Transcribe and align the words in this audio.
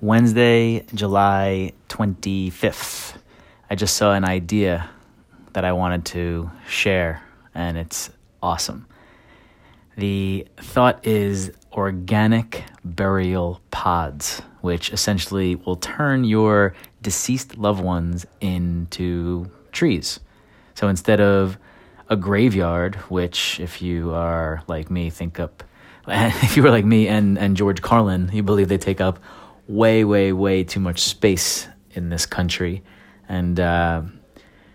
Wednesday, 0.00 0.84
July 0.94 1.72
25th. 1.88 3.16
I 3.68 3.74
just 3.74 3.96
saw 3.96 4.12
an 4.12 4.24
idea 4.24 4.88
that 5.54 5.64
I 5.64 5.72
wanted 5.72 6.04
to 6.06 6.52
share, 6.68 7.20
and 7.52 7.76
it's 7.76 8.08
awesome. 8.40 8.86
The 9.96 10.46
thought 10.56 11.04
is 11.04 11.50
organic 11.72 12.62
burial 12.84 13.60
pods, 13.72 14.40
which 14.60 14.92
essentially 14.92 15.56
will 15.56 15.74
turn 15.74 16.22
your 16.22 16.74
deceased 17.02 17.58
loved 17.58 17.82
ones 17.82 18.24
into 18.40 19.50
trees. 19.72 20.20
So 20.76 20.86
instead 20.86 21.20
of 21.20 21.58
a 22.08 22.14
graveyard, 22.14 22.94
which, 23.10 23.58
if 23.58 23.82
you 23.82 24.14
are 24.14 24.62
like 24.68 24.92
me, 24.92 25.10
think 25.10 25.40
up, 25.40 25.64
if 26.06 26.56
you 26.56 26.62
were 26.62 26.70
like 26.70 26.84
me 26.84 27.08
and, 27.08 27.36
and 27.36 27.56
George 27.56 27.82
Carlin, 27.82 28.30
you 28.32 28.44
believe 28.44 28.68
they 28.68 28.78
take 28.78 29.00
up 29.00 29.18
way, 29.68 30.02
way, 30.04 30.32
way 30.32 30.64
too 30.64 30.80
much 30.80 31.00
space 31.00 31.68
in 31.92 32.08
this 32.08 32.26
country 32.26 32.82
and 33.28 33.60
uh, 33.60 34.02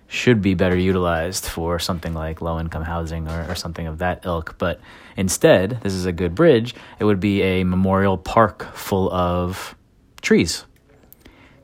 should 0.07 0.41
be 0.41 0.53
better 0.53 0.77
utilized 0.77 1.45
for 1.45 1.79
something 1.79 2.13
like 2.13 2.39
low 2.39 2.59
income 2.59 2.83
housing 2.83 3.27
or, 3.27 3.49
or 3.49 3.55
something 3.55 3.87
of 3.87 3.97
that 3.97 4.25
ilk. 4.25 4.55
But 4.59 4.79
instead, 5.17 5.81
this 5.81 5.93
is 5.93 6.05
a 6.05 6.11
good 6.11 6.35
bridge, 6.35 6.75
it 6.99 7.03
would 7.05 7.19
be 7.19 7.41
a 7.41 7.63
memorial 7.63 8.17
park 8.17 8.63
full 8.75 9.11
of 9.11 9.75
trees. 10.21 10.65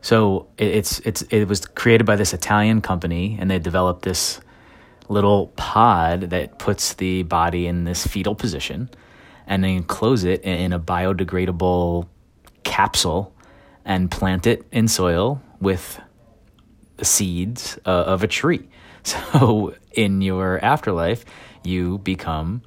So 0.02 0.48
it, 0.58 0.68
it's 0.68 1.00
it's 1.00 1.22
it 1.24 1.46
was 1.48 1.66
created 1.66 2.06
by 2.06 2.16
this 2.16 2.34
Italian 2.34 2.82
company, 2.82 3.38
and 3.40 3.52
they 3.52 3.60
developed 3.60 4.04
this 4.04 4.40
little 5.10 5.48
pod 5.56 6.30
that 6.30 6.58
puts 6.58 6.94
the 6.94 7.24
body 7.24 7.68
in 7.68 7.84
this 7.84 8.08
fetal 8.08 8.34
position, 8.34 8.90
and 9.46 9.64
they 9.64 9.74
enclose 9.74 10.24
it 10.24 10.42
in 10.44 10.74
a 10.74 10.80
biodegradable 10.80 12.08
capsule 12.80 13.34
and 13.84 14.10
plant 14.10 14.48
it 14.48 14.66
in 14.72 14.88
soil 14.88 15.42
with 15.60 16.00
the 16.96 17.04
seeds 17.04 17.78
uh, 17.86 18.14
of 18.14 18.24
a 18.24 18.28
tree. 18.28 18.68
So 19.04 19.74
in 19.94 20.22
your 20.22 20.64
afterlife, 20.64 21.24
you 21.64 22.00
become 22.00 22.62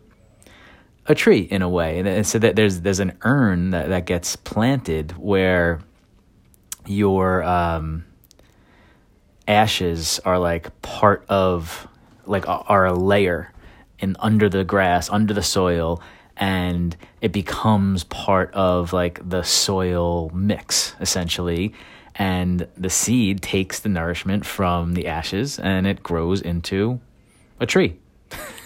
a 1.07 1.15
tree 1.15 1.41
in 1.41 1.61
a 1.61 1.69
way. 1.69 1.99
And 1.99 2.27
so 2.27 2.39
that 2.39 2.57
there's 2.57 2.81
there's 2.81 3.01
an 3.01 3.13
urn 3.21 3.71
that, 3.71 3.91
that 3.91 4.07
gets 4.07 4.35
planted 4.35 5.13
where 5.19 5.81
your 6.87 7.45
um, 7.45 8.05
ashes 9.47 10.21
are 10.25 10.39
like 10.39 10.65
part 10.81 11.25
of 11.29 11.87
like 12.25 12.45
are 12.49 12.87
a 12.87 12.95
layer 12.95 13.53
in 13.99 14.17
under 14.19 14.49
the 14.49 14.65
grass, 14.65 15.11
under 15.11 15.35
the 15.35 15.43
soil, 15.43 16.01
and 16.37 16.97
it 17.21 17.33
becomes 17.33 18.05
part 18.05 18.53
of 18.55 18.93
like 18.93 19.29
the 19.29 19.43
soil 19.43 20.31
mix 20.31 20.95
essentially. 21.01 21.75
And 22.15 22.69
the 22.77 22.91
seed 22.91 23.41
takes 23.41 23.81
the 23.81 23.89
nourishment 23.89 24.45
from 24.45 24.95
the 24.95 25.07
ashes 25.07 25.59
and 25.59 25.87
it 25.87 26.03
grows 26.03 26.43
into 26.43 27.01
a 27.59 27.67
tree. 27.67 27.97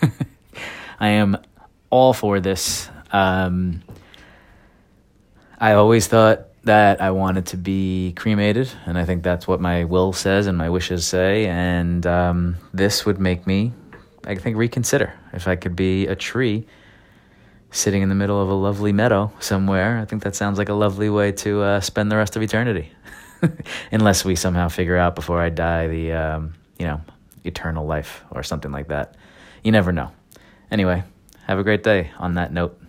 I 1.01 1.09
am 1.09 1.37
all 1.91 2.13
for 2.13 2.41
this. 2.41 2.89
Um, 3.13 3.83
i 5.59 5.73
always 5.73 6.07
thought 6.07 6.49
that 6.65 7.01
i 7.01 7.11
wanted 7.11 7.47
to 7.47 7.57
be 7.57 8.13
cremated 8.17 8.71
and 8.87 8.99
i 8.99 9.05
think 9.05 9.23
that's 9.23 9.47
what 9.47 9.61
my 9.61 9.85
will 9.85 10.13
says 10.13 10.47
and 10.47 10.57
my 10.59 10.69
wishes 10.69 11.07
say 11.07 11.47
and 11.47 12.07
um, 12.07 12.57
this 12.75 13.07
would 13.07 13.19
make 13.19 13.47
me 13.47 13.73
i 14.27 14.35
think 14.35 14.57
reconsider 14.57 15.13
if 15.33 15.49
i 15.49 15.57
could 15.57 15.77
be 15.77 16.07
a 16.07 16.15
tree 16.15 16.67
sitting 17.77 18.03
in 18.03 18.09
the 18.09 18.15
middle 18.15 18.41
of 18.41 18.49
a 18.49 18.55
lovely 18.55 18.93
meadow 18.93 19.31
somewhere. 19.39 19.99
I 19.99 20.05
think 20.07 20.23
that 20.23 20.35
sounds 20.35 20.59
like 20.59 20.69
a 20.69 20.75
lovely 20.75 21.11
way 21.11 21.33
to 21.33 21.63
uh, 21.63 21.81
spend 21.81 22.11
the 22.11 22.17
rest 22.17 22.35
of 22.37 22.43
eternity. 22.43 22.91
Unless 23.93 24.25
we 24.25 24.35
somehow 24.35 24.69
figure 24.69 24.97
out 24.97 25.15
before 25.15 25.41
I 25.41 25.51
die 25.51 25.87
the, 25.87 26.13
um, 26.13 26.55
you 26.79 26.87
know, 26.87 27.01
eternal 27.45 27.87
life 27.87 28.25
or 28.31 28.43
something 28.43 28.73
like 28.73 28.89
that. 28.89 29.15
You 29.63 29.73
never 29.73 29.93
know. 29.93 30.11
Anyway, 30.71 31.05
have 31.47 31.59
a 31.59 31.63
great 31.63 31.83
day 31.83 32.11
on 32.19 32.35
that 32.35 32.53
note. 32.53 32.81